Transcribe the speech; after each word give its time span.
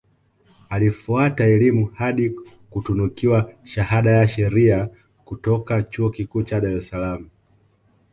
Alifuata 0.69 1.43
elimu 1.45 1.85
hadi 1.85 2.29
kutunukiwa 2.69 3.53
shahada 3.63 4.11
ya 4.11 4.27
Sheria 4.27 4.89
kutoka 5.25 5.83
Chuo 5.83 6.09
Kikuu 6.09 6.43
cha 6.43 6.59
Dar 6.61 6.71
es 6.73 6.87
Salaam 6.89 7.29